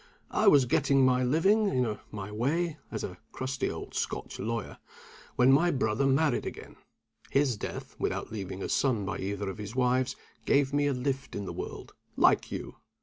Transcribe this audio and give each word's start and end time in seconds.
I 0.31 0.47
was 0.47 0.65
getting 0.65 1.05
my 1.05 1.23
living, 1.23 1.67
in 1.69 1.99
my 2.11 2.31
way 2.31 2.77
(as 2.89 3.03
a 3.03 3.19
crusty 3.31 3.69
old 3.69 3.93
Scotch 3.93 4.39
lawyer), 4.39 4.79
when 5.35 5.51
my 5.51 5.69
brother 5.69 6.07
married 6.07 6.43
again. 6.47 6.77
His 7.29 7.55
death, 7.55 7.95
without 7.99 8.31
leaving 8.31 8.63
a 8.63 8.67
son 8.69 9.05
by 9.05 9.19
either 9.19 9.47
of 9.47 9.59
his 9.59 9.75
wives, 9.75 10.15
gave 10.47 10.73
me 10.73 10.87
a 10.87 10.93
lift 10.95 11.35
in 11.35 11.45
the 11.45 11.53
world, 11.53 11.93
like 12.17 12.51
you. 12.51 12.77